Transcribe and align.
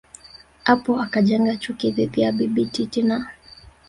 hapo 0.63 0.99
akajenga 1.01 1.55
chuki 1.57 1.91
dhidi 1.91 2.21
ya 2.21 2.31
Bibi 2.31 2.65
Titi 2.65 3.01
na 3.03 3.27